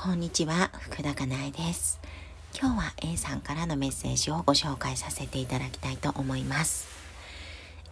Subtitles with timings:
[0.00, 1.98] こんにちは、福田かなえです。
[2.56, 6.86] 今日は A さんからのメッセージをご紹介させていただきたいと思います。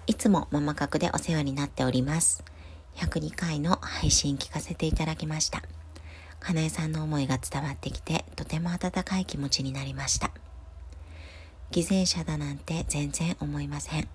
[0.07, 2.45] いつもママ角でお世話になっております。
[2.95, 5.65] 102回の配信聞かせていただきました。
[6.39, 10.31] かなえさんの思いが伝わってきて、とても温かい気持ちになりました。
[11.73, 14.09] 偽善者だなんて全然思いません。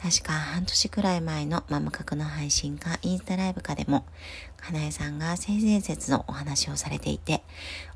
[0.00, 4.04] 確か半年くらい前のママ角の配信かインスタライブかでも、
[4.56, 7.42] かなえさんが性善説のお話をされていて、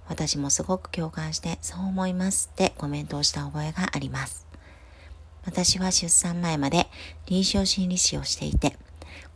[0.08, 4.48] 私もすごく共感してそう思いますってコメントをした覚えがあります。
[5.44, 6.88] 私は出産前まで
[7.26, 8.76] 臨床心理士をしていて、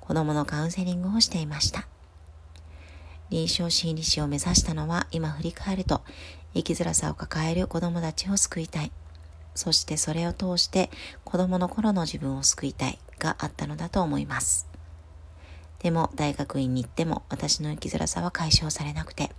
[0.01, 1.87] 子供のカウンセリングをしていました。
[3.31, 6.03] 臨床心理士を目指したのは今振り返ると
[6.55, 8.91] 生きづらさを抱える子供たちを救いたい。
[9.57, 10.91] そしてそれを通して
[11.25, 14.69] 子供の頃の自分を救いたいがあったのだと思います。
[15.81, 19.31] でも大学院に行っても私の生きづらさは解消されなくて、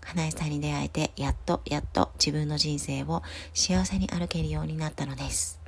[0.00, 3.22] かなえさんに出会えてやっとやっと自分の人生を
[3.54, 5.60] 幸せに歩けるようになったのです。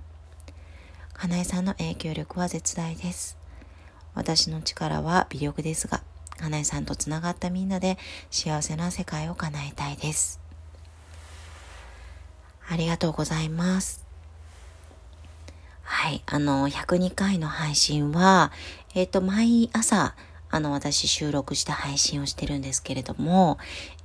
[1.13, 3.39] かなえさんの影響力は絶大です。
[4.15, 6.03] 私の力は微力ですが、
[6.39, 7.99] かなえさんとつながったみんなで
[8.31, 10.46] 幸せな世界を叶えたいです。
[12.69, 14.05] ありがとうございます。
[15.83, 16.23] はい。
[16.27, 18.51] あの、102回の配信は、
[18.95, 20.15] えっ、ー、と、毎朝、
[20.51, 23.59] あの、私収録して配信をしてるんですけれども、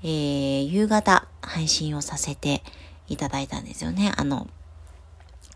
[0.03, 2.63] えー、夕方配信をさせて
[3.07, 4.13] いただいたんですよね。
[4.15, 4.47] あの、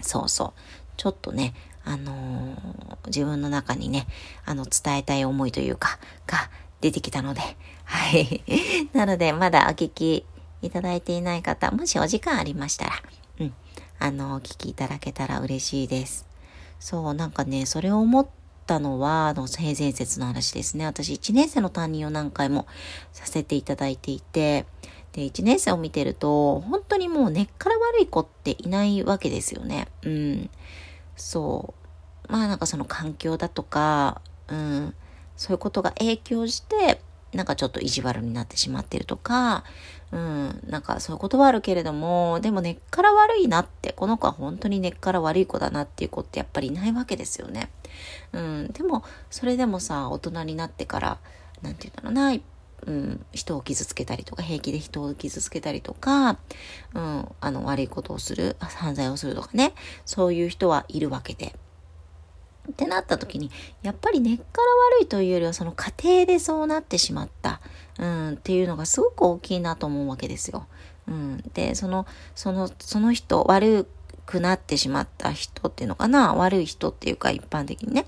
[0.01, 0.53] そうそう。
[0.97, 1.53] ちょっとね、
[1.83, 4.07] あのー、自分の中にね、
[4.45, 6.49] あの、伝えたい思いというか、が
[6.81, 7.41] 出てきたので、
[7.83, 8.43] はい。
[8.93, 10.25] なので、まだお聞き
[10.65, 12.91] いただいていない方、もしお時間ありましたら、
[13.39, 13.53] うん、
[13.99, 16.27] あの、お聞きいただけたら嬉しいです。
[16.79, 18.27] そう、なんかね、それを思っ
[18.67, 20.85] たのは、あの、性善説の話ですね。
[20.85, 22.67] 私、1年生の担任を何回も
[23.13, 24.65] させていただいていて、
[25.13, 29.87] で、1年生を見てると、本当にもう根っから悪い子っていないわけですよね。
[30.03, 30.49] うん。
[31.15, 31.73] そ
[32.29, 32.31] う。
[32.31, 34.93] まあなんかその環境だとか、うん、
[35.37, 37.01] そういうことが影響して、
[37.35, 39.63] なんかちょっと意地悪になってしまってるとか、
[40.11, 47.69] うん、なんかそういうことはあるけれども、でも根っから悪いなって、この子は本当に根っから悪い子だなっていう子ってやっぱりいないわけですよね。
[48.31, 51.17] うん、でも、それでもさ、大人になってから、
[51.61, 52.41] なんて言うんだろうな、
[52.87, 56.37] うん、人を傷つけたりとか、平気で人を傷つけたりとか、
[56.93, 59.73] うん、あの、悪いことをする、犯罪をするとかね、
[60.05, 61.55] そういう人はいるわけで。
[62.69, 63.51] ってなった時に、
[63.83, 67.61] やっぱり根っから悪いというよりは、その家庭でそうなってしまった、
[67.99, 70.67] うん、っていうのがすごく大きいなと思うわけですよ。
[71.07, 72.05] うん、で、その、
[72.35, 73.87] その、その人、悪
[74.25, 78.05] くなってしまった人っていうのかな悪い人っていうか一般的にね。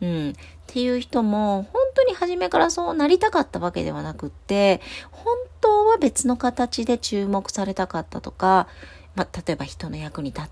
[0.00, 0.30] うん。
[0.30, 0.34] っ
[0.66, 8.68] ていう人も、本当に初めからそうなりたかったわけではなくって、本当は別の形で注目されたかったとか、
[9.14, 10.50] まあ、例えば人の役に立っ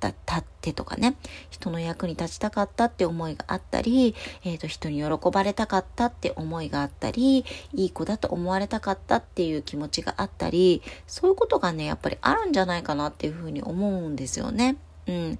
[0.00, 1.16] てた、立ってとかね、
[1.50, 7.44] 人の役に立ちたかったって思いがあったり、えっ、ー、と、人に喜ばれたかったって思いがあったり、
[7.74, 14.76] いい子だと思われたかったっていう気持ちがあったり、そういうことがね、やっぱりあるんじゃないかなっていうふうに思うんですよね。
[15.06, 15.38] うん。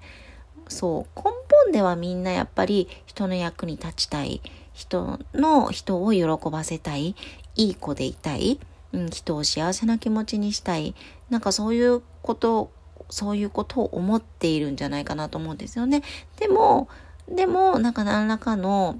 [0.67, 1.23] そう、根
[1.63, 4.41] 本ではみんなやっぱり人の役に立ちたい、
[4.73, 7.15] 人の、人を喜ばせたい、
[7.55, 8.59] いい子でいたい、
[8.93, 10.95] うん、人を幸せな気持ちにしたい、
[11.29, 12.71] なんかそういうこと
[13.11, 16.01] そういうことを思っているんじゃないかなと思うんですよね。
[16.39, 16.87] でも、
[17.29, 18.99] でも、なんか何らかの、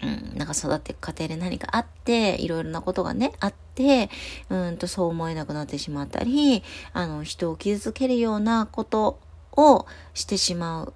[0.00, 4.08] うん、なんか育っていく過程で何かあって、いろいろなことがね、あって、
[4.48, 6.62] うんとそう思えなくなってしまったり、
[6.92, 9.18] あの、人を傷つけるようなこと
[9.52, 10.94] をしてしまう。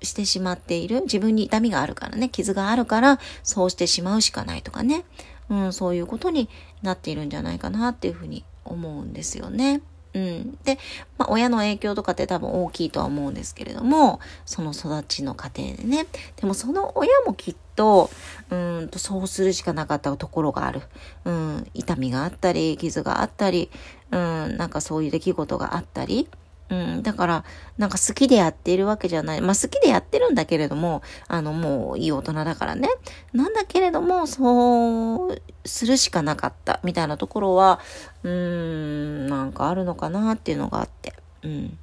[0.00, 1.02] してしまっている。
[1.02, 5.04] 自分に痛みがあるからね、傷があるから、そうしてしまうしかないとかね。
[5.50, 6.48] うん、そういうことに
[6.82, 9.82] なっているんじゃないかなっていうふうに思うんですよね。
[10.18, 10.58] うん。
[10.64, 10.78] で、
[11.16, 16.06] まあ、親の影響とかって多分大きいとは思うんですけれども、その育ちの過程でね。
[16.36, 18.10] でもその親もきっと、
[18.50, 20.82] うんと、そうするしかなかったところがある。
[21.24, 23.70] うん、痛みがあったり、傷があったり、
[24.10, 26.28] うん、なんかそういう出来事があったり、
[26.70, 27.44] うん、だから、
[27.78, 29.40] なんか好きでやっているわけじゃない。
[29.40, 32.88] まあ好きでやってるんだけれども、あのもういい大人だからね。
[33.32, 37.80] なんだけれども、そうするしかなかったみたいなところは、
[38.22, 41.14] うーん、なんかあるのかなっていうのがあって。
[41.42, 41.78] うん。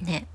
[0.00, 0.26] ね。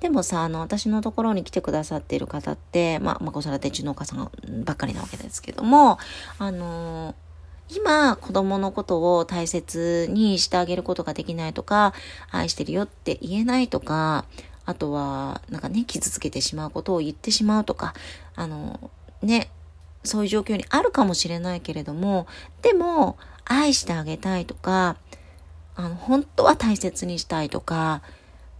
[0.00, 4.30] でもさ、あの、私のところに来てくださっている方って、まあ、まあ、子育て中のお母さん
[4.64, 5.98] ばっかりなわけですけども、
[6.38, 7.14] あのー
[7.70, 11.92] 今、子供のことを大切にしてあげることができないとか、
[12.30, 14.24] 愛してるよって言えないとか、
[14.64, 17.94] あとは、なんかね、傷つけてしまうことを言ってしまうとか、
[18.34, 18.90] あの、
[19.22, 19.50] ね、
[20.04, 22.26] そういう状況にあるかもしれないけれども、
[22.62, 24.96] でも、愛してあげたいとか、
[25.74, 28.02] あの、本当は大切にしたいとか、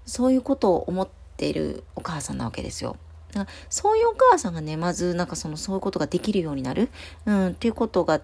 [0.07, 2.97] そういうことを思っているお母さんなわけですよ。
[3.33, 6.89] だからそういうお母さんがね、まずなんかそのそういうことができるようになる、
[7.27, 8.23] うん、っていうことが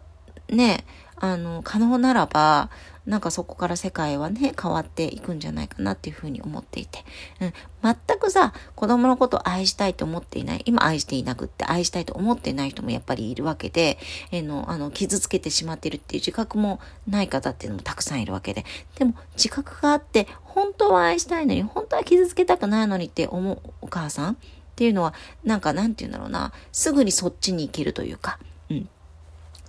[0.48, 0.84] ね、
[1.16, 2.70] あの、可能ならば、
[3.06, 7.04] なんかそこから世界はね、変わっていくんじゃないかなっていうふうに思っていて。
[7.40, 7.52] うん、
[7.82, 13.98] 全くさ、子供のことを愛したいと思っていない、今愛していなくって愛したいと思っていない人もやっぱりいるわけで、
[14.30, 18.64] えの、あの、傷つけてしまっているっていう自覚もない方っていうのもたくさんいるわけで。
[18.98, 24.36] でも、自覚があって、本当は愛したいのに、本当は傷つけたくないのにって思うお母さんっ
[24.76, 25.12] ていうのは、
[25.44, 28.38] なんかなんて言うんだろうな、すぐにそっちに行けるというか、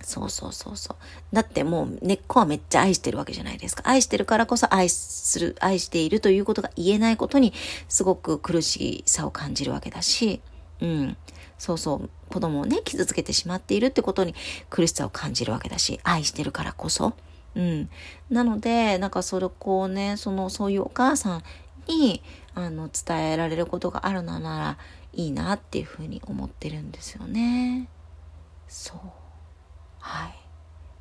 [0.06, 1.34] そうそうそうそう。
[1.34, 3.82] だってもう根っこはめっちゃ愛してるわけじゃないですか。
[3.86, 7.52] 愛してるからこそ愛する、愛しているということが言えないことに
[7.88, 10.40] すごく苦しさを感じるわけだし、
[10.80, 11.16] うん。
[11.58, 12.10] そうそう。
[12.28, 14.36] 子供をね、傷つけてしまっているってことに
[14.70, 17.14] 苦しさを感じるわけだし、愛してるからこそ。
[17.56, 17.90] うん。
[18.30, 21.42] なので、なんかそれこうね、その、そういうお母さん
[21.88, 22.22] に、
[22.54, 24.78] あの、伝えられることがあるのなら
[25.14, 27.88] いいなっていうふうに思ってるんですよね。
[28.68, 29.25] そう。
[30.06, 30.34] はい。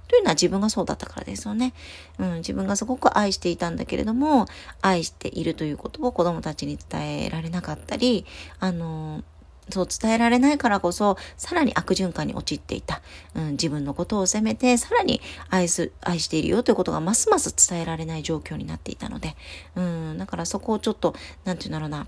[0.07, 1.74] というのは自分がそうだったからですよね。
[2.18, 4.48] うん、自分がすごく愛していたんだけれども、
[4.81, 8.25] 愛しているということを子供たちに伝えられなかったり、
[8.60, 9.24] あの、
[9.69, 13.02] そう伝えられないからこそ、さらに悪循環に陥っていた。
[13.36, 19.36] うん、自分のことを責めて、さらに愛す、愛しているよということがますます伝えられない状況になっていたので、
[19.75, 21.16] うん、だからそこをちょっと、
[21.46, 22.07] なんていうんだろうな、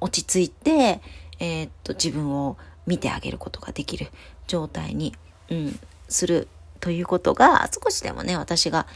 [0.00, 1.00] 落ち着いて、
[1.38, 2.56] えー、っと、自分を
[2.90, 4.08] 見てあげることができる
[4.48, 5.14] 状態に、
[5.48, 5.78] うん、
[6.08, 6.48] する
[6.80, 8.88] ということが少しでもね私が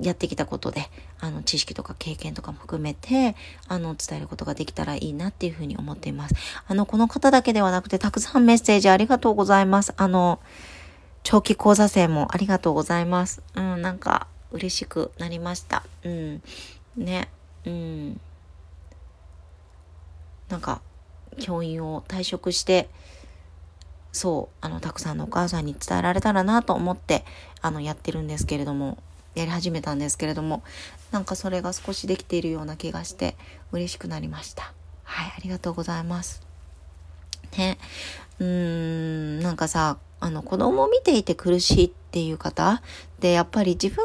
[0.00, 3.34] やってきたことであの知識とか経験とかも含めて
[3.66, 6.34] あの伝えることができたらいいなっていうふうに思っています。
[6.68, 9.94] あのこの方だけではなくてたくさんメッセージありがとうございます。
[9.96, 10.40] あの
[11.22, 13.42] 長期講座生もありがとうございます。
[13.56, 15.82] うん、なんか嬉しくなりました。
[16.04, 16.42] うん。
[16.96, 17.28] ね。
[17.64, 18.20] うん。
[20.48, 20.80] なんか
[21.38, 22.88] 教員を退職して
[24.12, 27.24] そう、あの、たくさんのお母さんに伝えられたらなと思って、
[27.60, 28.98] あの、やってるんですけれども、
[29.34, 30.62] やり始めたんですけれども、
[31.10, 33.36] なんかそれが少しできているような気がして、
[33.72, 34.72] 嬉しくなりました。
[35.04, 36.42] はい、ありがとうございます。
[37.56, 37.78] ね。
[38.38, 42.82] うーん、なんかさ、あの、子供を見ていて苦しいっていう方
[43.20, 44.04] で、やっぱり自分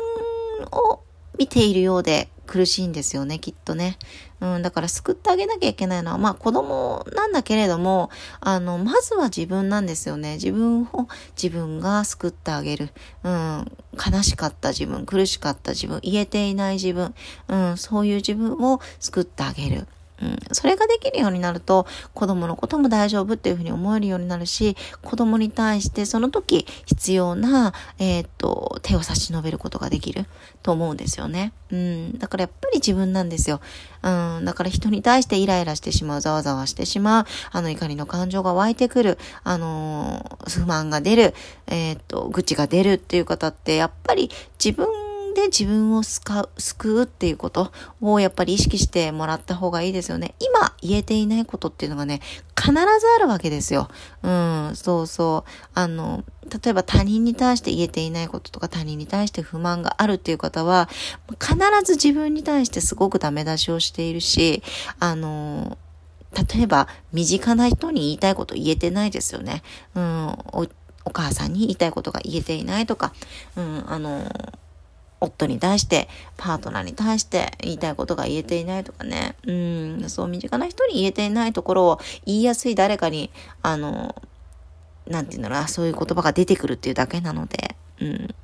[0.71, 1.01] を
[1.38, 3.98] 見ているようで苦しいんですよね、きっとね。
[4.42, 8.10] うん、だから救ってあげなきゃいけないのは、まあ子供なんだけれども、
[8.42, 10.34] あの、まずは自分なんですよね。
[10.34, 11.07] 自分を
[11.42, 12.90] 自分が救ってあげる。
[13.24, 17.13] うん、悲しかった自分、苦しかった自分、言えていない自分、
[17.48, 19.88] うん、そういう自分を救ってあげる。
[20.24, 30.25] うん、それができるようになると子供のことも大丈夫っていうふうに思えるようになるし子供に対してその時必要な、えー、っと手を差し伸べることができる
[30.62, 31.52] と思うんですよね。
[31.72, 33.60] うん、だからやっぱり自分なんですよ。
[34.04, 34.10] う
[34.42, 41.34] ん、だから人に対してイライラしてしまう、ざわざわしてしまう、あの怒りの感情が湧いてくる、あの不満が出る、
[41.68, 44.30] えー、っと愚痴が出るっていう方ってやっぱり
[44.64, 45.02] 自分
[45.33, 46.50] で自分を救
[47.01, 47.71] うっていうこと
[48.01, 50.35] をやっぱり意識してもらった方がいいですよね。
[50.39, 52.21] 今言えていないことっていうのがね、
[52.59, 52.77] 必ず
[53.18, 53.89] あるわけですよ。
[54.21, 55.51] うん、そうそう。
[55.74, 56.24] あの、
[56.63, 60.89] 例えば他人に対して言えていないこととか他人に対して不満があるっていう方は、
[61.39, 64.63] 必ず自分に対してすごくダメ出しをしているし、
[65.00, 65.77] あの、
[66.55, 69.62] 例えば身近な人に言いたいこと言えてないですよね。
[69.96, 70.67] うん、お
[71.05, 73.13] お母さんに言いたいことが言えていないとか、
[73.58, 74.25] うん、あの、
[75.24, 79.36] 夫に対して、パートナーに対して言いたいことが言えていないとかね。
[79.46, 84.15] うん、そう身近な人に言えていないところを言いやすい誰かに、あの、
[85.08, 88.36] なんて言うんだろうな、そういう言葉が出てくるっていうだけなので、うん。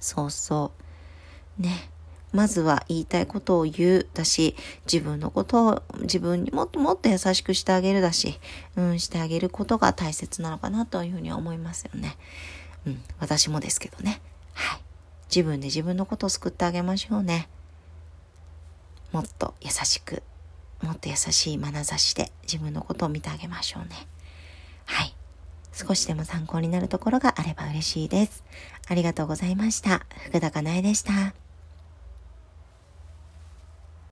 [0.00, 0.72] そうそ
[1.58, 1.62] う。
[1.62, 1.90] ね。
[2.32, 4.56] まずは言いたいことを言うだし、
[4.92, 8.40] 自分のことを自分にもっともっと優しくしてあげるだし、
[8.76, 12.16] うん、してあげることが大切なのかなというふうには思いますよね。
[12.86, 14.20] うん、私もですけどね。
[14.52, 14.83] はい。
[15.28, 17.48] 自分で自分のことを救ってあげましょうね。
[19.12, 20.22] もっと優しく、
[20.82, 24.06] もっと優しい眼差しで自分のことを見てあげましょうね。
[24.86, 25.14] はい。
[25.72, 28.44] 少しでも参考になるところがあれば嬉しいです。
[28.88, 30.06] ありがとうございました。
[30.26, 31.43] 福田かなえでした。